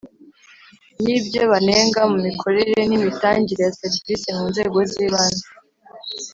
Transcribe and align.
n 1.03 1.05
ibyo 1.17 1.41
banenga 1.51 2.01
mu 2.11 2.17
mikorere 2.27 2.77
n 2.87 2.91
imitangire 2.97 3.61
ya 3.65 3.75
serivisi 3.79 4.27
mu 4.37 4.43
nzego 4.51 4.77
z 4.91 4.93
ibanze 5.05 5.47